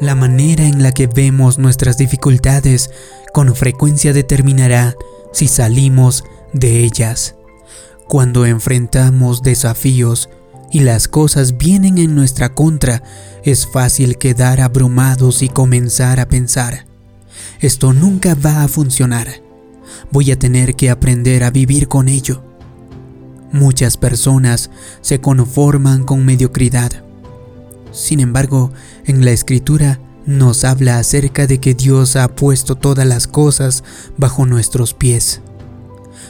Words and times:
La 0.00 0.14
manera 0.14 0.64
en 0.64 0.82
la 0.82 0.92
que 0.92 1.08
vemos 1.08 1.58
nuestras 1.58 1.98
dificultades 1.98 2.90
con 3.32 3.54
frecuencia 3.54 4.12
determinará 4.12 4.94
si 5.32 5.48
salimos 5.48 6.24
de 6.52 6.84
ellas. 6.84 7.34
Cuando 8.06 8.46
enfrentamos 8.46 9.42
desafíos 9.42 10.30
y 10.70 10.80
las 10.80 11.08
cosas 11.08 11.58
vienen 11.58 11.98
en 11.98 12.14
nuestra 12.14 12.54
contra, 12.54 13.02
es 13.42 13.66
fácil 13.66 14.18
quedar 14.18 14.60
abrumados 14.60 15.42
y 15.42 15.48
comenzar 15.48 16.20
a 16.20 16.28
pensar, 16.28 16.86
esto 17.60 17.92
nunca 17.92 18.34
va 18.34 18.62
a 18.62 18.68
funcionar, 18.68 19.42
voy 20.10 20.30
a 20.30 20.38
tener 20.38 20.74
que 20.76 20.90
aprender 20.90 21.42
a 21.42 21.50
vivir 21.50 21.88
con 21.88 22.08
ello. 22.08 22.44
Muchas 23.50 23.96
personas 23.96 24.70
se 25.00 25.20
conforman 25.20 26.04
con 26.04 26.24
mediocridad. 26.24 27.07
Sin 27.98 28.20
embargo, 28.20 28.70
en 29.06 29.24
la 29.24 29.32
escritura 29.32 29.98
nos 30.24 30.62
habla 30.62 31.00
acerca 31.00 31.48
de 31.48 31.58
que 31.58 31.74
Dios 31.74 32.14
ha 32.14 32.28
puesto 32.28 32.76
todas 32.76 33.04
las 33.04 33.26
cosas 33.26 33.82
bajo 34.16 34.46
nuestros 34.46 34.94
pies. 34.94 35.40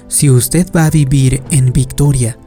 Si 0.09 0.31
usted 0.31 0.67
va 0.75 0.87
a 0.87 0.91
vivir 0.91 1.43
en 1.51 1.75
victoria, 1.75 2.39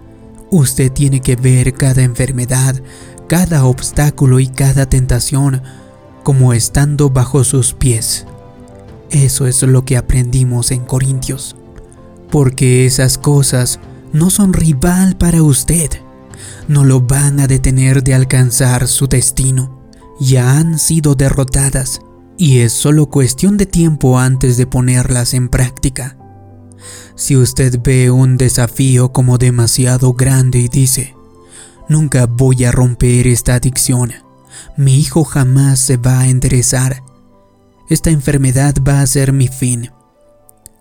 usted 0.49 0.91
tiene 0.91 1.21
que 1.21 1.35
ver 1.35 1.73
cada 1.73 2.02
enfermedad, 2.02 2.81
cada 3.27 3.65
obstáculo 3.65 4.39
y 4.39 4.48
cada 4.48 4.88
tentación 4.88 5.62
como 6.23 6.53
estando 6.53 7.12
bajo 7.12 7.43
sus 7.43 7.76
pies. 7.76 8.26
Eso 9.12 9.45
es 9.45 9.62
lo 9.62 9.85
que 9.85 9.98
aprendimos 9.98 10.71
en 10.71 10.84
Corintios. 10.84 11.55
Porque 12.31 12.88
esas 12.88 13.20
cosas 13.20 13.79
no 14.13 14.31
son 14.31 14.51
rival 14.53 15.15
para 15.15 15.43
usted. 15.43 15.91
No 16.68 16.84
lo 16.84 17.02
van 17.02 17.40
a 17.40 17.48
detener 17.48 18.04
de 18.04 18.13
alcanzar 18.13 18.88
su 18.88 19.08
destino. 19.08 19.82
Ya 20.20 20.58
han 20.58 20.80
sido 20.80 21.15
derrotadas 21.15 22.02
y 22.38 22.60
es 22.60 22.74
solo 22.74 23.07
cuestión 23.07 23.57
de 23.57 23.65
tiempo 23.65 24.20
antes 24.20 24.57
de 24.57 24.65
ponerlas 24.65 25.34
en 25.34 25.49
práctica. 25.49 26.18
Si 27.15 27.35
usted 27.35 27.80
ve 27.84 28.10
un 28.10 28.38
desafío 28.38 29.12
como 29.12 29.38
demasiado 29.38 30.13
grande 30.13 30.60
y 30.60 30.68
dice, 30.68 31.15
nunca 31.88 32.26
voy 32.26 32.65
a 32.65 32.71
romper 32.71 33.27
esta 33.27 33.55
adicción, 33.55 34.13
mi 34.77 34.99
hijo 34.99 35.24
jamás 35.24 35.80
se 35.80 35.98
va 35.98 36.21
a 36.21 36.27
enderezar, 36.27 37.04
esta 37.90 38.10
enfermedad 38.10 38.76
va 38.87 39.02
a 39.02 39.08
ser 39.08 39.34
mi 39.34 39.48
fin. 39.48 39.91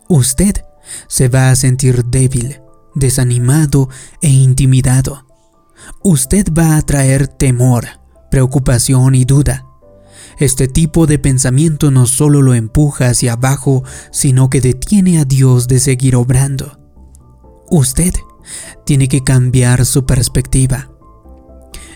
Usted 0.09 0.65
se 1.09 1.29
va 1.29 1.51
a 1.51 1.57
sentir 1.57 2.05
débil, 2.05 2.61
desanimado 2.95 3.89
e 4.23 4.29
intimidado. 4.29 5.27
Usted 6.03 6.47
va 6.57 6.77
a 6.77 6.83
traer 6.83 7.29
temor, 7.29 7.87
preocupación 8.31 9.15
y 9.15 9.25
duda. 9.25 9.67
Este 10.39 10.69
tipo 10.69 11.07
de 11.07 11.19
pensamiento 11.19 11.91
no 11.91 12.07
solo 12.07 12.41
lo 12.41 12.55
empuja 12.55 13.11
hacia 13.11 13.35
abajo, 13.35 13.85
sino 14.11 14.49
que 14.49 14.61
detiene 14.61 15.19
a 15.19 15.25
Dios 15.25 15.69
de 15.69 15.79
seguir 15.79 16.17
obrando. 16.17 16.79
Usted 17.69 18.15
tiene 18.85 19.09
que 19.09 19.23
cambiar 19.23 19.85
su 19.85 20.07
perspectiva. 20.07 20.91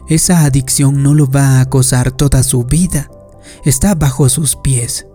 Esa 0.09 0.45
adicción 0.45 1.03
no 1.03 1.15
lo 1.15 1.27
va 1.27 1.57
a 1.57 1.61
acosar 1.63 2.13
toda 2.13 2.43
su 2.43 2.65
vida. 2.65 3.11
Está 3.65 3.95
bajo 3.95 4.29
sus 4.29 4.57
pies. 4.57 5.07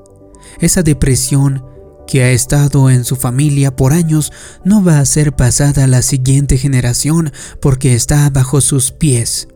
Esa 0.60 0.82
depresión 0.82 1.64
que 2.10 2.24
ha 2.24 2.32
estado 2.32 2.90
en 2.90 3.06
su 3.06 3.16
familia 3.16 3.76
por 3.76 3.94
años 3.94 4.34
no 4.66 4.84
va 4.84 4.98
a 4.98 5.06
ser 5.06 5.36
pasada 5.36 5.84
a 5.84 5.88
la 5.88 6.02
siguiente 6.02 6.58
generación 6.58 7.32
porque 7.62 7.94
está 7.94 8.28
bajo 8.32 8.62
sus 8.62 8.92
pies. 8.92 9.48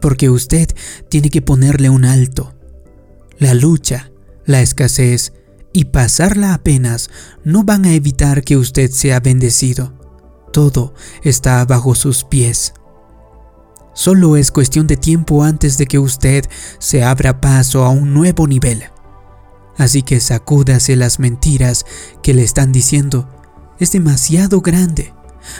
Porque 0.00 0.30
usted 0.30 0.70
tiene 1.10 1.28
que 1.28 1.42
ponerle 1.42 1.90
un 1.90 2.06
alto. 2.06 2.54
La 3.38 3.52
lucha, 3.52 4.10
la 4.46 4.62
escasez 4.62 5.34
y 5.74 5.84
pasarla 5.84 6.54
apenas 6.54 7.10
no 7.44 7.62
van 7.62 7.84
a 7.84 7.92
evitar 7.92 8.42
que 8.42 8.56
usted 8.56 8.90
sea 8.90 9.20
bendecido. 9.20 9.92
Todo 10.54 10.94
está 11.24 11.62
bajo 11.66 11.94
sus 11.94 12.24
pies. 12.24 12.72
Solo 13.92 14.38
es 14.38 14.50
cuestión 14.50 14.86
de 14.86 14.96
tiempo 14.96 15.44
antes 15.44 15.76
de 15.76 15.84
que 15.84 15.98
usted 15.98 16.46
se 16.78 17.04
abra 17.04 17.42
paso 17.42 17.84
a 17.84 17.90
un 17.90 18.14
nuevo 18.14 18.46
nivel. 18.46 18.84
Así 19.78 20.02
que 20.02 20.20
sacúdase 20.20 20.96
las 20.96 21.18
mentiras 21.18 21.84
que 22.22 22.34
le 22.34 22.42
están 22.42 22.72
diciendo. 22.72 23.28
Es 23.78 23.92
demasiado 23.92 24.60
grande. 24.60 25.12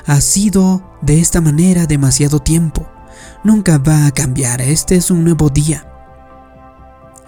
Ha 0.07 0.21
sido 0.21 0.83
de 1.03 1.21
esta 1.21 1.41
manera 1.41 1.87
demasiado 1.87 2.41
tiempo. 2.41 2.89
Nunca 3.45 3.79
va 3.79 4.07
a 4.07 4.11
cambiar. 4.11 4.61
Este 4.63 4.97
es 4.97 5.11
un 5.11 5.23
nuevo 5.25 5.51
día. 5.51 5.93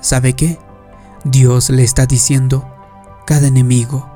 ¿Sabe 0.00 0.32
qué? 0.32 0.58
Dios 1.24 1.70
le 1.70 1.82
está 1.82 2.06
diciendo, 2.06 2.68
cada 3.26 3.48
enemigo, 3.48 4.08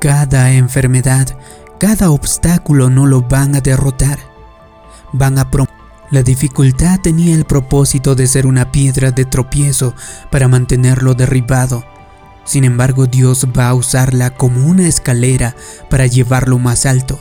cada 0.00 0.52
enfermedad, 0.52 1.26
cada 1.78 2.10
obstáculo 2.10 2.90
no 2.90 3.06
lo 3.06 3.22
van 3.22 3.56
a 3.56 3.60
derrotar. 3.60 4.18
Van 5.12 5.38
a 5.38 5.50
la 6.10 6.22
dificultad 6.22 7.00
tenía 7.00 7.34
el 7.34 7.46
propósito 7.46 8.14
de 8.14 8.26
ser 8.26 8.46
una 8.46 8.70
piedra 8.70 9.10
de 9.10 9.24
tropiezo 9.24 9.94
para 10.30 10.46
mantenerlo 10.46 11.14
derribado 11.14 11.84
sin 12.44 12.64
embargo, 12.64 13.06
Dios 13.06 13.46
va 13.56 13.68
a 13.68 13.74
usarla 13.74 14.30
como 14.30 14.66
una 14.66 14.88
escalera 14.88 15.54
para 15.88 16.06
llevarlo 16.06 16.58
más 16.58 16.86
alto. 16.86 17.20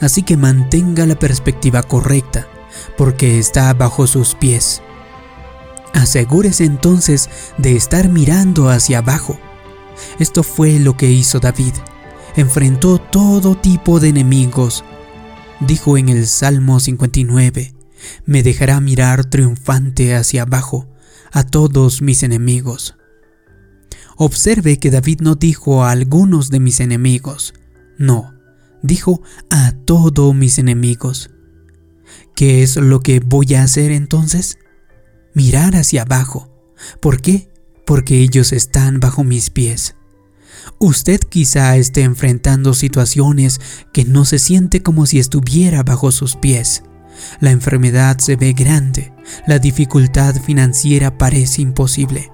Así 0.00 0.22
que 0.22 0.36
mantenga 0.36 1.06
la 1.06 1.18
perspectiva 1.18 1.82
correcta, 1.82 2.46
porque 2.96 3.38
está 3.38 3.72
bajo 3.74 4.06
sus 4.06 4.34
pies. 4.34 4.80
Asegúrese 5.92 6.64
entonces 6.64 7.28
de 7.56 7.74
estar 7.74 8.08
mirando 8.08 8.70
hacia 8.70 8.98
abajo. 8.98 9.38
Esto 10.20 10.44
fue 10.44 10.78
lo 10.78 10.96
que 10.96 11.10
hizo 11.10 11.40
David. 11.40 11.74
Enfrentó 12.36 12.98
todo 12.98 13.56
tipo 13.56 13.98
de 13.98 14.10
enemigos. 14.10 14.84
Dijo 15.58 15.98
en 15.98 16.08
el 16.08 16.28
Salmo 16.28 16.78
59, 16.78 17.74
me 18.24 18.44
dejará 18.44 18.78
mirar 18.80 19.24
triunfante 19.24 20.14
hacia 20.14 20.42
abajo 20.42 20.86
a 21.32 21.42
todos 21.42 22.00
mis 22.00 22.22
enemigos. 22.22 22.97
Observe 24.20 24.80
que 24.80 24.90
David 24.90 25.20
no 25.20 25.36
dijo 25.36 25.84
a 25.84 25.92
algunos 25.92 26.50
de 26.50 26.58
mis 26.58 26.80
enemigos, 26.80 27.54
no, 27.98 28.34
dijo 28.82 29.22
a 29.48 29.72
todos 29.84 30.34
mis 30.34 30.58
enemigos. 30.58 31.30
¿Qué 32.34 32.64
es 32.64 32.74
lo 32.74 32.98
que 33.00 33.20
voy 33.20 33.54
a 33.54 33.62
hacer 33.62 33.92
entonces? 33.92 34.58
Mirar 35.34 35.76
hacia 35.76 36.02
abajo. 36.02 36.52
¿Por 37.00 37.20
qué? 37.20 37.48
Porque 37.86 38.18
ellos 38.18 38.52
están 38.52 38.98
bajo 38.98 39.22
mis 39.22 39.50
pies. 39.50 39.94
Usted 40.80 41.20
quizá 41.20 41.76
esté 41.76 42.02
enfrentando 42.02 42.74
situaciones 42.74 43.60
que 43.92 44.04
no 44.04 44.24
se 44.24 44.40
siente 44.40 44.82
como 44.82 45.06
si 45.06 45.20
estuviera 45.20 45.84
bajo 45.84 46.10
sus 46.10 46.34
pies. 46.34 46.82
La 47.38 47.52
enfermedad 47.52 48.18
se 48.18 48.34
ve 48.34 48.52
grande, 48.52 49.12
la 49.46 49.60
dificultad 49.60 50.34
financiera 50.42 51.18
parece 51.18 51.62
imposible. 51.62 52.32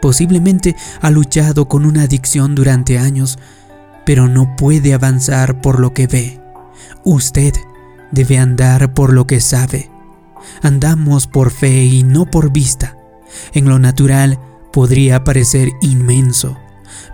Posiblemente 0.00 0.76
ha 1.00 1.10
luchado 1.10 1.68
con 1.68 1.84
una 1.84 2.02
adicción 2.02 2.54
durante 2.54 2.98
años, 2.98 3.38
pero 4.06 4.28
no 4.28 4.56
puede 4.56 4.94
avanzar 4.94 5.60
por 5.60 5.80
lo 5.80 5.92
que 5.92 6.06
ve. 6.06 6.40
Usted 7.04 7.52
debe 8.10 8.38
andar 8.38 8.94
por 8.94 9.12
lo 9.12 9.26
que 9.26 9.40
sabe. 9.40 9.90
Andamos 10.62 11.26
por 11.26 11.50
fe 11.50 11.84
y 11.84 12.04
no 12.04 12.26
por 12.26 12.52
vista. 12.52 12.96
En 13.52 13.68
lo 13.68 13.78
natural 13.78 14.38
podría 14.72 15.24
parecer 15.24 15.70
inmenso, 15.80 16.56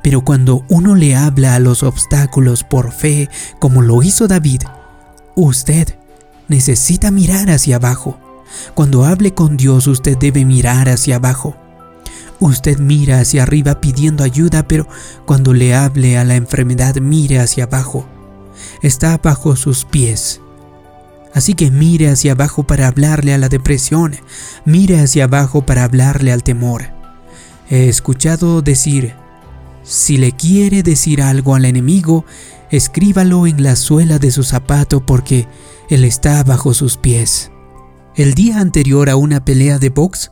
pero 0.03 0.23
cuando 0.25 0.65
uno 0.69 0.95
le 0.95 1.17
habla 1.17 1.55
a 1.55 1.59
los 1.59 1.83
obstáculos 1.83 2.65
por 2.65 2.93
fe, 2.93 3.29
como 3.59 3.83
lo 3.83 4.03
hizo 4.03 4.29
David, 4.29 4.63
usted 5.35 5.99
necesita 6.49 7.11
mirar 7.11 7.51
hacia 7.51 7.77
abajo. 7.77 8.19
Cuando 8.75 9.05
hable 9.05 9.35
con 9.35 9.57
Dios 9.57 9.87
usted 9.87 10.17
debe 10.17 10.45
mirar 10.45 10.89
hacia 10.89 11.17
abajo. 11.17 11.57
Usted 12.41 12.79
mira 12.79 13.21
hacia 13.21 13.43
arriba 13.43 13.81
pidiendo 13.81 14.25
ayuda, 14.25 14.67
pero 14.67 14.89
cuando 15.25 15.53
le 15.53 15.75
hable 15.75 16.19
a 16.19 16.25
la 16.25 16.37
enfermedad 16.37 16.97
mire 16.97 17.39
hacia 17.39 17.65
abajo. 17.65 18.07
Está 18.83 19.19
bajo 19.19 19.57
sus 19.57 19.85
pies. 19.85 20.41
Así 21.33 21.55
que 21.55 21.71
mire 21.71 22.09
hacia 22.09 22.33
abajo 22.33 22.63
para 22.63 22.87
hablarle 22.87 23.35
a 23.35 23.39
la 23.39 23.49
depresión, 23.49 24.17
mire 24.65 25.01
hacia 25.01 25.25
abajo 25.25 25.67
para 25.67 25.85
hablarle 25.85 26.33
al 26.33 26.45
temor. 26.45 26.93
He 27.69 27.89
escuchado 27.89 28.63
decir, 28.63 29.15
si 29.83 30.17
le 30.17 30.33
quiere 30.33 30.83
decir 30.83 31.23
algo 31.23 31.55
al 31.55 31.65
enemigo, 31.65 32.25
escríbalo 32.71 33.47
en 33.47 33.63
la 33.63 33.75
suela 33.75 34.19
de 34.19 34.31
su 34.31 34.45
zapato 34.45 35.05
porque 35.05 35.49
él 35.91 36.05
está 36.05 36.43
bajo 36.45 36.73
sus 36.73 36.97
pies. 36.97 37.51
El 38.17 38.35
día 38.35 38.61
anterior 38.61 39.11
a 39.11 39.17
una 39.17 39.45
pelea 39.45 39.79
de 39.79 39.91
box, 39.91 40.31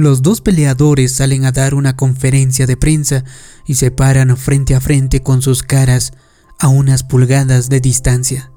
los 0.00 0.22
dos 0.22 0.40
peleadores 0.40 1.12
salen 1.12 1.44
a 1.44 1.52
dar 1.52 1.74
una 1.74 1.94
conferencia 1.94 2.66
de 2.66 2.76
prensa 2.76 3.24
y 3.66 3.74
se 3.74 3.90
paran 3.90 4.36
frente 4.36 4.74
a 4.74 4.80
frente 4.80 5.22
con 5.22 5.42
sus 5.42 5.62
caras 5.62 6.12
a 6.58 6.68
unas 6.68 7.02
pulgadas 7.02 7.68
de 7.68 7.80
distancia. 7.80 8.50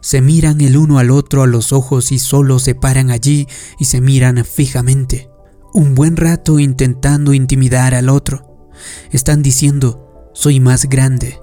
Se 0.00 0.20
miran 0.20 0.60
el 0.60 0.76
uno 0.76 0.98
al 0.98 1.10
otro 1.10 1.42
a 1.42 1.46
los 1.46 1.72
ojos 1.72 2.12
y 2.12 2.18
solo 2.18 2.58
se 2.58 2.74
paran 2.74 3.10
allí 3.10 3.46
y 3.78 3.86
se 3.86 4.00
miran 4.00 4.44
fijamente. 4.44 5.28
un 5.74 5.94
buen 5.94 6.16
rato 6.16 6.58
intentando 6.58 7.34
intimidar 7.34 7.94
al 7.94 8.08
otro. 8.08 8.70
Están 9.10 9.42
diciendo, 9.42 10.30
soy 10.32 10.58
más 10.58 10.86
grande, 10.86 11.38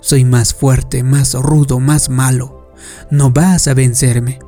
soy 0.00 0.24
más 0.24 0.54
fuerte, 0.54 1.02
más 1.02 1.34
rudo, 1.34 1.80
más 1.80 2.08
malo. 2.08 2.72
No 3.10 3.32
vas 3.32 3.66
a 3.66 3.74
vencerme. 3.74 4.38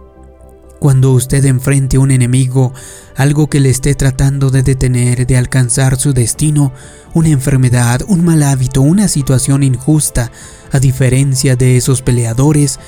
Cuando 0.85 1.13
usted 1.13 1.43
enfrente 1.47 1.97
a 1.97 2.01
un 2.01 2.11
enemigo, 2.11 2.75
algo 3.17 3.49
que 3.49 3.59
le 3.59 3.71
esté 3.71 3.95
tratando 3.95 4.51
de 4.51 4.63
detener 4.63 5.27
de 5.27 5.39
alcanzar 5.39 5.99
su 5.99 6.13
destino, 6.13 6.75
una 7.15 7.31
enfermedad, 7.31 8.03
un 8.07 8.23
mal 8.23 8.43
hábito, 8.43 8.83
una 8.83 9.09
situación 9.09 9.63
injusta, 9.63 10.31
a 10.73 10.81
diferencia 10.81 11.57
de 11.57 11.79
esos 11.79 12.03
peleadores, 12.03 12.81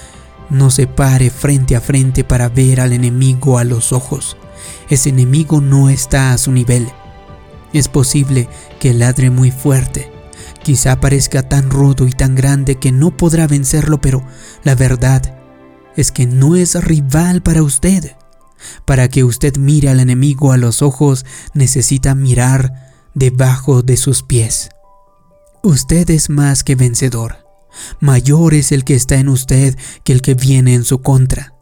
no 0.51 0.69
se 0.71 0.87
pare 0.87 1.31
frente 1.31 1.75
a 1.75 1.81
frente 1.81 2.23
para 2.23 2.51
ver 2.51 2.83
al 2.83 2.93
enemigo 2.93 3.57
a 3.57 3.65
los 3.65 3.95
ojos. 3.95 4.37
Ese 4.91 5.09
enemigo 5.09 5.63
no 5.63 5.89
está 5.89 6.35
a 6.35 6.39
su 6.39 6.53
nivel. 6.53 6.91
Es 7.73 7.89
posible 7.89 8.47
que 8.79 8.93
ladre 8.93 9.31
muy 9.31 9.51
fuerte. 9.51 10.13
Quizá 10.63 11.01
parezca 11.01 11.49
tan 11.49 11.71
rudo 11.71 12.07
y 12.07 12.13
tan 12.13 12.35
grande 12.35 12.77
que 12.77 12.93
no 12.93 13.17
podrá 13.17 13.47
vencerlo, 13.47 14.03
pero 14.03 14.23
la 14.65 14.75
verdad 14.75 15.36
es 15.97 16.13
que 16.13 16.27
no 16.27 16.57
es 16.57 16.83
rival 16.83 17.43
para 17.43 17.63
usted. 17.63 18.13
Para 18.85 19.09
que 19.09 19.25
usted 19.25 19.57
mire 19.57 19.89
al 19.89 20.01
enemigo 20.01 20.53
a 20.53 20.57
los 20.57 20.83
ojos, 20.83 21.25
necesita 21.55 22.15
mirar 22.15 22.93
debajo 23.15 23.83
de 23.83 23.97
sus 23.97 24.23
pies. 24.23 24.71
Usted 25.63 26.09
es 26.11 26.31
más 26.31 26.63
que 26.63 26.75
vencedor. 26.75 27.39
Mayor 28.01 28.55
es 28.55 28.73
el 28.73 28.85
que 28.85 28.95
está 28.95 29.17
en 29.17 29.29
usted 29.29 29.77
que 30.05 30.13
el 30.13 30.23
que 30.23 30.35
viene 30.35 30.75
en 30.75 30.85
su 30.85 31.01
contra. 31.01 31.55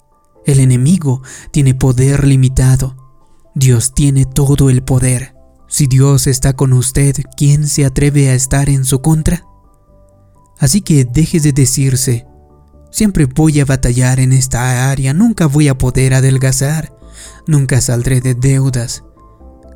El 0.47 0.61
enemigo 0.61 1.23
tiene 1.51 1.75
poder 1.75 2.27
limitado. 2.27 2.97
Dios 3.55 3.95
tiene 3.95 4.25
todo 4.25 4.69
el 4.69 4.83
poder. 4.83 5.35
Si 5.69 5.87
Dios 5.87 6.27
está 6.27 6.53
con 6.53 6.73
usted, 6.73 7.17
¿quién 7.37 7.67
se 7.67 7.85
atreve 7.85 8.29
a 8.29 8.35
estar 8.35 8.69
en 8.69 8.85
su 8.85 9.01
contra? 9.01 9.45
Así 10.59 10.83
que 10.83 11.05
deje 11.05 11.41
de 11.41 11.53
decirse, 11.53 12.27
siempre 12.95 13.27
voy 13.27 13.61
a 13.61 13.65
batallar 13.65 14.21
en 14.21 14.33
esta 14.33 14.91
área, 14.91 15.13
nunca 15.13 15.47
voy 15.47 15.69
a 15.69 15.77
poder 15.77 16.15
adelgazar, 16.15 16.97
nunca 17.47 17.81
saldré 17.81 18.21
de 18.21 18.35
deudas. 18.35 19.05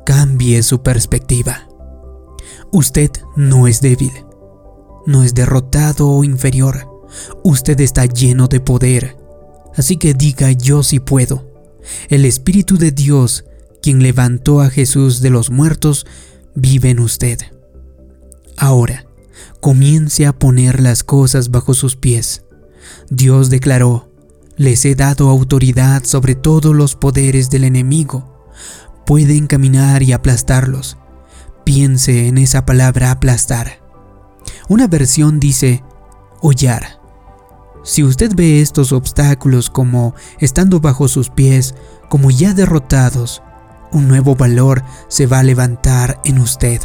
Cambie 0.05 0.63
su 0.63 0.81
perspectiva. 0.81 1.67
Usted 2.71 3.11
no 3.35 3.67
es 3.67 3.81
débil 3.81 4.11
no 5.09 5.23
es 5.23 5.33
derrotado 5.33 6.07
o 6.07 6.23
inferior. 6.23 7.07
Usted 7.43 7.79
está 7.81 8.05
lleno 8.05 8.47
de 8.47 8.59
poder. 8.59 9.17
Así 9.75 9.97
que 9.97 10.13
diga 10.13 10.51
yo 10.51 10.83
sí 10.83 10.99
puedo. 10.99 11.49
El 12.09 12.25
Espíritu 12.25 12.77
de 12.77 12.91
Dios, 12.91 13.45
quien 13.81 14.03
levantó 14.03 14.61
a 14.61 14.69
Jesús 14.69 15.21
de 15.21 15.31
los 15.31 15.49
muertos, 15.49 16.05
vive 16.53 16.91
en 16.91 16.99
usted. 16.99 17.39
Ahora, 18.55 19.07
comience 19.61 20.27
a 20.27 20.33
poner 20.33 20.79
las 20.79 21.03
cosas 21.03 21.49
bajo 21.49 21.73
sus 21.73 21.95
pies. 21.95 22.43
Dios 23.09 23.49
declaró, 23.49 24.09
les 24.57 24.83
he 24.85 24.93
dado 24.95 25.29
autoridad 25.29 26.03
sobre 26.03 26.35
todos 26.35 26.75
los 26.75 26.95
poderes 26.95 27.49
del 27.49 27.63
enemigo. 27.63 28.45
Pueden 29.05 29.47
caminar 29.47 30.03
y 30.03 30.11
aplastarlos. 30.11 30.97
Piense 31.63 32.27
en 32.27 32.37
esa 32.37 32.65
palabra 32.65 33.11
aplastar. 33.11 33.79
Una 34.67 34.87
versión 34.87 35.39
dice 35.39 35.83
hollar. 36.41 36.99
Si 37.83 38.03
usted 38.03 38.35
ve 38.35 38.61
estos 38.61 38.91
obstáculos 38.91 39.69
como 39.69 40.13
estando 40.39 40.79
bajo 40.79 41.07
sus 41.07 41.29
pies, 41.29 41.75
como 42.09 42.29
ya 42.29 42.53
derrotados, 42.53 43.41
un 43.91 44.07
nuevo 44.07 44.35
valor 44.35 44.83
se 45.07 45.25
va 45.25 45.39
a 45.39 45.43
levantar 45.43 46.19
en 46.25 46.39
usted. 46.39 46.81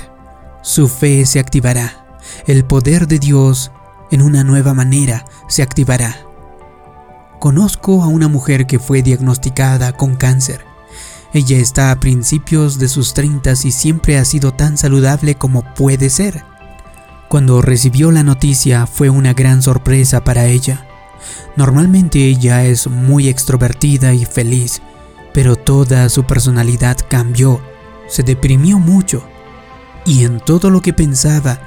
Su 0.63 0.89
fe 0.89 1.27
se 1.27 1.41
activará. 1.41 2.19
El 2.47 2.65
poder 2.65 3.07
de 3.07 3.19
Dios 3.19 3.71
en 4.15 4.23
una 4.23 4.45
nueva 4.45 4.75
manera 4.75 5.25
se 5.49 5.63
activará. 5.63 6.17
Conozco 7.41 8.03
a 8.05 8.07
una 8.07 8.29
mujer 8.29 8.65
que 8.67 8.79
fue 8.79 9.03
diagnosticada 9.03 9.93
con 9.93 10.15
cáncer. 10.15 10.65
Ella 11.33 11.59
está 11.59 11.91
a 11.91 11.99
principios 11.99 12.79
de 12.79 12.87
sus 12.87 13.13
treintas 13.13 13.65
y 13.65 13.73
siempre 13.73 14.17
ha 14.17 14.25
sido 14.25 14.53
tan 14.53 14.79
saludable 14.79 15.35
como 15.35 15.75
puede 15.75 16.11
ser. 16.11 16.45
Cuando 17.29 17.61
recibió 17.61 18.13
la 18.13 18.23
noticia 18.23 18.87
fue 18.87 19.11
una 19.11 19.35
gran 19.35 19.63
sorpresa 19.63 20.23
para 20.23 20.47
ella. 20.47 20.87
Normalmente 21.57 22.25
ella 22.25 22.65
es 22.65 22.87
muy 22.87 23.29
extrovertida 23.29 24.15
y 24.15 24.27
feliz, 24.27 24.81
pero 25.33 25.57
toda 25.57 26.09
su 26.09 26.23
personalidad 26.23 26.99
cambió, 27.09 27.61
se 28.07 28.23
deprimió 28.23 28.79
mucho, 28.79 29.25
y 30.07 30.25
en 30.25 30.39
todo 30.39 30.71
lo 30.71 30.83
que 30.83 30.93
pensaba 30.93 31.59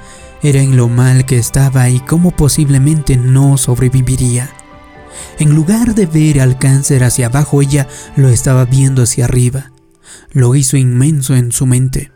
era 0.42 0.60
en 0.60 0.76
lo 0.76 0.88
mal 0.88 1.26
que 1.26 1.38
estaba 1.38 1.88
y 1.90 2.00
cómo 2.00 2.30
posiblemente 2.30 3.16
no 3.16 3.56
sobreviviría. 3.56 4.50
En 5.38 5.54
lugar 5.54 5.94
de 5.94 6.06
ver 6.06 6.40
al 6.40 6.58
cáncer 6.58 7.04
hacia 7.04 7.26
abajo, 7.26 7.62
ella 7.62 7.88
lo 8.16 8.28
estaba 8.28 8.64
viendo 8.64 9.02
hacia 9.02 9.24
arriba. 9.24 9.72
Lo 10.32 10.54
hizo 10.54 10.76
inmenso 10.76 11.34
en 11.34 11.52
su 11.52 11.66
mente. 11.66 12.12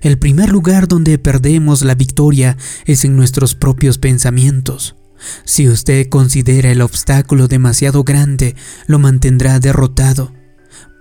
El 0.00 0.18
primer 0.18 0.50
lugar 0.50 0.88
donde 0.88 1.18
perdemos 1.18 1.82
la 1.82 1.94
victoria 1.94 2.56
es 2.84 3.04
en 3.04 3.16
nuestros 3.16 3.54
propios 3.54 3.98
pensamientos. 3.98 4.96
Si 5.44 5.68
usted 5.68 6.08
considera 6.08 6.70
el 6.70 6.82
obstáculo 6.82 7.48
demasiado 7.48 8.04
grande, 8.04 8.56
lo 8.86 8.98
mantendrá 8.98 9.60
derrotado. 9.60 10.32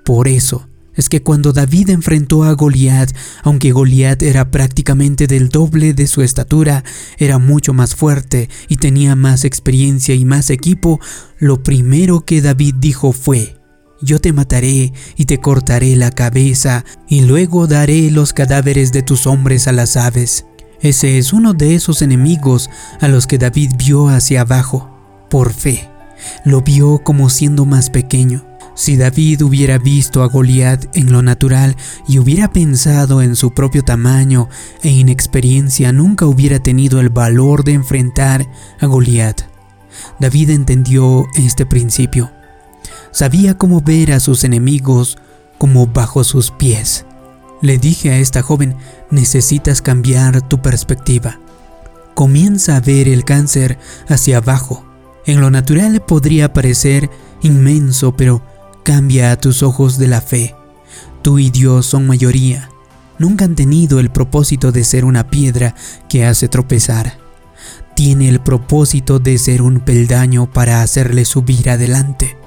Por 0.06 0.28
eso 0.28 0.69
es 0.95 1.10
que 1.10 1.22
cuando 1.22 1.54
David 1.54 1.90
enfrentó 1.90 2.44
a 2.44 2.54
Goliat, 2.54 3.12
aunque 3.44 3.72
Goliat 3.72 4.22
era 4.22 4.51
prácticamente 4.51 5.28
del 5.28 5.50
doble 5.50 5.94
de 5.94 6.07
su 6.07 6.22
estatura, 6.22 6.84
era 7.18 7.40
mucho 7.40 7.74
más 7.74 7.95
fuerte 7.95 8.50
y 8.68 8.78
tenía 8.78 9.16
más 9.16 9.45
experiencia 9.45 10.16
y 10.16 10.25
más 10.25 10.50
equipo, 10.50 11.00
lo 11.40 11.63
primero 11.63 12.22
que 12.22 12.42
David 12.42 12.75
dijo 12.80 13.12
fue, 13.12 13.57
yo 14.01 14.19
te 14.19 14.34
mataré 14.34 14.92
y 15.16 15.25
te 15.25 15.40
cortaré 15.40 15.95
la 15.95 16.12
cabeza 16.12 16.84
y 17.07 17.22
luego 17.22 17.68
daré 17.68 18.12
los 18.12 18.34
cadáveres 18.34 18.92
de 18.92 19.01
tus 19.01 19.28
hombres 19.28 19.68
a 19.68 19.72
las 19.72 19.96
aves. 19.96 20.46
Ese 20.81 21.18
es 21.18 21.31
uno 21.31 21.54
de 21.54 21.75
esos 21.75 22.01
enemigos 22.01 22.69
a 23.00 23.07
los 23.07 23.25
que 23.25 23.38
David 23.38 23.72
vio 23.78 24.10
hacia 24.10 24.42
abajo, 24.42 24.89
por 25.30 25.54
fe. 25.54 25.89
Lo 26.44 26.62
vio 26.62 27.00
como 27.00 27.30
siendo 27.30 27.66
más 27.66 27.89
pequeño. 27.89 28.52
Si 28.75 28.98
David 28.98 29.44
hubiera 29.44 29.78
visto 29.78 30.24
a 30.24 30.28
Goliat 30.28 30.96
en 30.96 31.12
lo 31.12 31.22
natural 31.22 31.75
y 32.08 32.20
hubiera 32.20 32.51
pensado 32.51 33.22
en 33.22 33.36
su 33.36 33.53
propio 33.53 33.84
tamaño 33.84 34.50
e 34.82 34.89
inexperiencia, 34.89 35.92
nunca 35.92 36.25
hubiera 36.25 36.60
tenido 36.60 37.00
el 37.00 37.10
valor 37.10 37.63
de 37.63 37.74
enfrentar 37.74 38.50
a 38.80 38.86
Goliat. 38.88 39.42
David 40.20 40.50
entendió 40.50 41.25
este 41.38 41.65
principio 41.65 42.32
sabía 43.13 43.58
cómo 43.58 43.80
ver 43.80 44.12
a 44.12 44.20
sus 44.20 44.44
enemigos 44.44 45.18
como 45.58 45.88
bajo 45.88 46.24
sus 46.24 46.51
pies. 46.51 47.06
Le 47.62 47.77
dije 47.77 48.12
a 48.12 48.18
esta 48.18 48.42
joven, 48.42 48.75
necesitas 49.10 49.82
cambiar 49.82 50.42
tu 50.42 50.62
perspectiva. 50.62 51.39
Comienza 52.15 52.75
a 52.75 52.82
ver 52.82 53.08
el 53.08 53.24
cáncer 53.24 53.77
hacia 54.10 54.38
abajo. 54.38 54.84
En 55.25 55.39
lo 55.39 55.50
natural 55.50 56.01
podría 56.01 56.51
parecer 56.51 57.10
inmenso, 57.42 58.18
pero 58.18 58.42
cambia 58.84 59.32
a 59.32 59.38
tus 59.38 59.63
ojos 59.63 59.98
de 59.98 60.08
la 60.08 60.22
fe. 60.22 60.56
Tú 61.22 61.40
y 61.40 61.50
Dios 61.50 61.86
son 61.86 62.06
mayoría. 62.08 62.70
Nunca 63.20 63.46
han 63.46 63.56
tenido 63.56 64.00
el 64.00 64.10
propósito 64.10 64.72
de 64.72 64.84
ser 64.84 65.06
una 65.06 65.30
piedra 65.30 65.75
que 66.10 66.25
hace 66.25 66.48
tropezar. 66.48 67.18
Tiene 67.96 68.28
el 68.28 68.40
propósito 68.40 69.20
de 69.20 69.38
ser 69.38 69.62
un 69.62 69.80
peldaño 69.80 70.52
para 70.52 70.82
hacerle 70.82 71.25
subir 71.25 71.70
adelante 71.70 72.38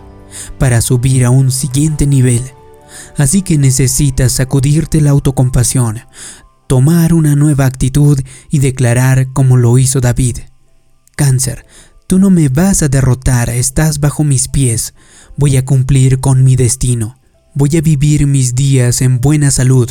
para 0.58 0.80
subir 0.80 1.24
a 1.24 1.30
un 1.30 1.50
siguiente 1.50 2.06
nivel. 2.06 2.42
Así 3.16 3.42
que 3.42 3.58
necesitas 3.58 4.32
sacudirte 4.32 5.00
la 5.00 5.10
autocompasión, 5.10 6.00
tomar 6.66 7.14
una 7.14 7.36
nueva 7.36 7.66
actitud 7.66 8.20
y 8.50 8.58
declarar 8.58 9.32
como 9.32 9.56
lo 9.56 9.78
hizo 9.78 10.00
David. 10.00 10.38
Cáncer, 11.14 11.66
tú 12.06 12.18
no 12.18 12.30
me 12.30 12.48
vas 12.48 12.82
a 12.82 12.88
derrotar, 12.88 13.50
estás 13.50 14.00
bajo 14.00 14.24
mis 14.24 14.48
pies, 14.48 14.94
voy 15.36 15.56
a 15.56 15.64
cumplir 15.64 16.20
con 16.20 16.44
mi 16.44 16.56
destino, 16.56 17.18
voy 17.54 17.76
a 17.76 17.80
vivir 17.80 18.26
mis 18.26 18.54
días 18.54 19.02
en 19.02 19.20
buena 19.20 19.50
salud, 19.50 19.90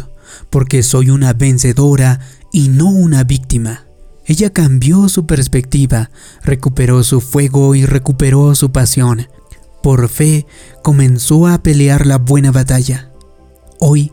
porque 0.49 0.83
soy 0.83 1.09
una 1.09 1.33
vencedora 1.33 2.19
y 2.51 2.69
no 2.69 2.89
una 2.89 3.23
víctima. 3.23 3.85
Ella 4.25 4.51
cambió 4.51 5.07
su 5.07 5.25
perspectiva, 5.25 6.09
recuperó 6.43 7.03
su 7.03 7.21
fuego 7.21 7.75
y 7.75 7.85
recuperó 7.85 8.55
su 8.55 8.71
pasión 8.71 9.27
por 9.85 10.09
fe 10.09 10.47
comenzó 10.81 11.45
a 11.45 11.61
pelear 11.61 12.07
la 12.07 12.17
buena 12.17 12.51
batalla. 12.51 13.11
Hoy 13.79 14.11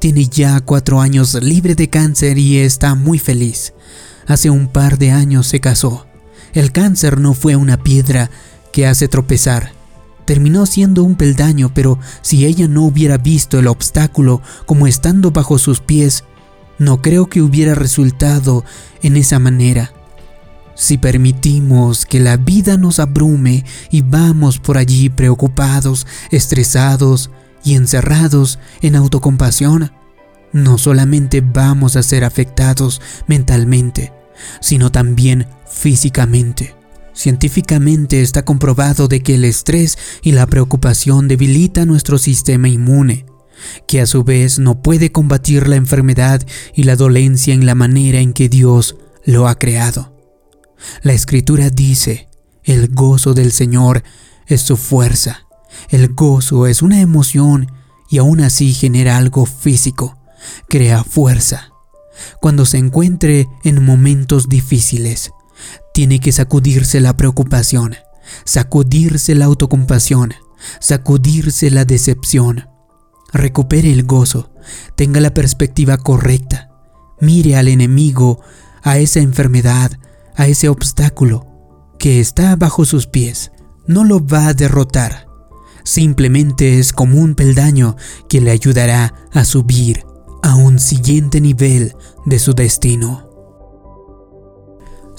tiene 0.00 0.26
ya 0.26 0.58
cuatro 0.58 1.00
años 1.00 1.34
libre 1.34 1.76
de 1.76 1.88
cáncer 1.88 2.38
y 2.38 2.58
está 2.58 2.96
muy 2.96 3.20
feliz. 3.20 3.72
Hace 4.26 4.50
un 4.50 4.66
par 4.66 4.98
de 4.98 5.12
años 5.12 5.46
se 5.46 5.60
casó. 5.60 6.08
El 6.54 6.72
cáncer 6.72 7.20
no 7.20 7.34
fue 7.34 7.54
una 7.54 7.84
piedra 7.84 8.32
que 8.72 8.88
hace 8.88 9.06
tropezar. 9.06 9.70
Terminó 10.24 10.66
siendo 10.66 11.04
un 11.04 11.14
peldaño, 11.14 11.72
pero 11.74 11.98
si 12.22 12.44
ella 12.44 12.68
no 12.68 12.82
hubiera 12.82 13.18
visto 13.18 13.58
el 13.58 13.66
obstáculo 13.66 14.42
como 14.66 14.86
estando 14.86 15.30
bajo 15.30 15.58
sus 15.58 15.80
pies, 15.80 16.24
no 16.78 17.02
creo 17.02 17.28
que 17.28 17.42
hubiera 17.42 17.74
resultado 17.74 18.64
en 19.02 19.16
esa 19.16 19.38
manera. 19.38 19.92
Si 20.74 20.98
permitimos 20.98 22.06
que 22.06 22.18
la 22.18 22.36
vida 22.36 22.76
nos 22.76 22.98
abrume 22.98 23.64
y 23.90 24.02
vamos 24.02 24.58
por 24.58 24.78
allí 24.78 25.10
preocupados, 25.10 26.06
estresados 26.30 27.30
y 27.62 27.74
encerrados 27.74 28.58
en 28.80 28.96
autocompasión, 28.96 29.92
no 30.52 30.78
solamente 30.78 31.40
vamos 31.40 31.96
a 31.96 32.02
ser 32.02 32.24
afectados 32.24 33.00
mentalmente, 33.26 34.12
sino 34.60 34.90
también 34.90 35.46
físicamente. 35.66 36.81
Científicamente 37.14 38.22
está 38.22 38.44
comprobado 38.44 39.06
de 39.06 39.22
que 39.22 39.34
el 39.34 39.44
estrés 39.44 39.98
y 40.22 40.32
la 40.32 40.46
preocupación 40.46 41.28
debilita 41.28 41.84
nuestro 41.84 42.18
sistema 42.18 42.68
inmune, 42.68 43.26
que 43.86 44.00
a 44.00 44.06
su 44.06 44.24
vez 44.24 44.58
no 44.58 44.82
puede 44.82 45.12
combatir 45.12 45.68
la 45.68 45.76
enfermedad 45.76 46.44
y 46.74 46.84
la 46.84 46.96
dolencia 46.96 47.54
en 47.54 47.66
la 47.66 47.74
manera 47.74 48.20
en 48.20 48.32
que 48.32 48.48
Dios 48.48 48.96
lo 49.24 49.46
ha 49.46 49.58
creado. 49.58 50.16
La 51.02 51.12
escritura 51.12 51.70
dice, 51.70 52.28
el 52.64 52.88
gozo 52.88 53.34
del 53.34 53.52
Señor 53.52 54.02
es 54.46 54.62
su 54.62 54.76
fuerza. 54.76 55.46
El 55.90 56.14
gozo 56.14 56.66
es 56.66 56.82
una 56.82 57.00
emoción 57.00 57.70
y 58.10 58.18
aún 58.18 58.40
así 58.40 58.72
genera 58.72 59.16
algo 59.16 59.46
físico, 59.46 60.18
crea 60.68 61.04
fuerza. 61.04 61.70
Cuando 62.40 62.66
se 62.66 62.78
encuentre 62.78 63.48
en 63.64 63.84
momentos 63.84 64.48
difíciles, 64.48 65.30
tiene 65.94 66.20
que 66.20 66.32
sacudirse 66.32 67.00
la 67.00 67.16
preocupación, 67.16 67.96
sacudirse 68.44 69.34
la 69.34 69.46
autocompasión, 69.46 70.34
sacudirse 70.80 71.70
la 71.70 71.84
decepción. 71.84 72.68
Recupere 73.32 73.90
el 73.90 74.04
gozo, 74.04 74.52
tenga 74.94 75.20
la 75.20 75.32
perspectiva 75.32 75.96
correcta, 75.96 76.70
mire 77.20 77.56
al 77.56 77.68
enemigo, 77.68 78.40
a 78.82 78.98
esa 78.98 79.20
enfermedad, 79.20 79.92
a 80.34 80.48
ese 80.48 80.68
obstáculo 80.68 81.46
que 81.98 82.20
está 82.20 82.56
bajo 82.56 82.84
sus 82.84 83.06
pies. 83.06 83.52
No 83.86 84.04
lo 84.04 84.24
va 84.24 84.48
a 84.48 84.54
derrotar, 84.54 85.26
simplemente 85.84 86.78
es 86.78 86.92
como 86.92 87.20
un 87.20 87.34
peldaño 87.34 87.96
que 88.28 88.40
le 88.40 88.50
ayudará 88.50 89.14
a 89.32 89.44
subir 89.44 90.04
a 90.42 90.56
un 90.56 90.78
siguiente 90.78 91.40
nivel 91.40 91.94
de 92.26 92.38
su 92.38 92.52
destino. 92.54 93.31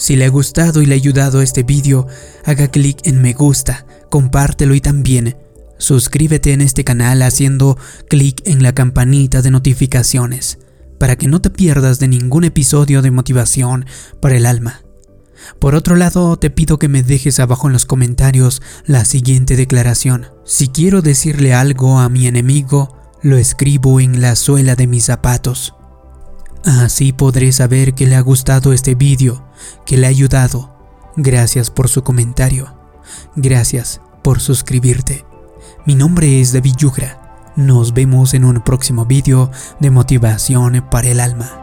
Si 0.03 0.17
le 0.17 0.25
ha 0.25 0.29
gustado 0.29 0.81
y 0.81 0.85
le 0.85 0.95
ha 0.95 0.97
ayudado 0.97 1.41
este 1.41 1.63
vídeo, 1.63 2.07
haga 2.43 2.67
clic 2.67 2.99
en 3.05 3.21
me 3.21 3.31
gusta, 3.31 3.85
compártelo 4.09 4.75
y 4.75 4.81
también 4.81 5.37
suscríbete 5.77 6.51
en 6.51 6.59
este 6.59 6.83
canal 6.83 7.21
haciendo 7.21 7.77
clic 8.09 8.41
en 8.43 8.63
la 8.63 8.75
campanita 8.75 9.41
de 9.41 9.49
notificaciones 9.49 10.59
para 10.99 11.15
que 11.15 11.29
no 11.29 11.39
te 11.39 11.49
pierdas 11.49 11.99
de 11.99 12.09
ningún 12.09 12.43
episodio 12.43 13.01
de 13.01 13.11
motivación 13.11 13.85
para 14.19 14.35
el 14.35 14.45
alma. 14.45 14.81
Por 15.57 15.73
otro 15.73 15.95
lado, 15.95 16.35
te 16.35 16.49
pido 16.49 16.77
que 16.79 16.89
me 16.89 17.01
dejes 17.01 17.39
abajo 17.39 17.67
en 17.67 17.73
los 17.73 17.85
comentarios 17.85 18.61
la 18.85 19.05
siguiente 19.05 19.55
declaración. 19.55 20.27
Si 20.43 20.67
quiero 20.67 21.01
decirle 21.01 21.53
algo 21.53 21.99
a 21.99 22.09
mi 22.09 22.27
enemigo, 22.27 22.97
lo 23.21 23.37
escribo 23.37 24.01
en 24.01 24.19
la 24.19 24.35
suela 24.35 24.75
de 24.75 24.85
mis 24.85 25.05
zapatos. 25.05 25.75
Así 26.65 27.11
podré 27.11 27.51
saber 27.51 27.93
que 27.93 28.05
le 28.05 28.15
ha 28.15 28.21
gustado 28.21 28.71
este 28.71 28.95
vídeo, 28.95 29.43
que 29.85 29.97
le 29.97 30.07
ha 30.07 30.09
ayudado. 30.09 30.73
Gracias 31.15 31.69
por 31.69 31.89
su 31.89 32.03
comentario. 32.03 32.73
Gracias 33.35 34.01
por 34.23 34.39
suscribirte. 34.39 35.25
Mi 35.85 35.95
nombre 35.95 36.41
es 36.41 36.53
David 36.53 36.75
Yugra. 36.77 37.51
Nos 37.55 37.93
vemos 37.93 38.33
en 38.33 38.45
un 38.45 38.61
próximo 38.61 39.05
vídeo 39.05 39.51
de 39.79 39.91
motivación 39.91 40.85
para 40.89 41.09
el 41.09 41.19
alma. 41.19 41.62